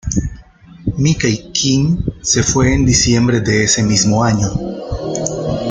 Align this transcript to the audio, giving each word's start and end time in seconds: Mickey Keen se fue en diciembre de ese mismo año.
Mickey 0.97 1.51
Keen 1.53 2.03
se 2.23 2.41
fue 2.41 2.73
en 2.73 2.87
diciembre 2.87 3.39
de 3.39 3.65
ese 3.65 3.83
mismo 3.83 4.23
año. 4.23 4.49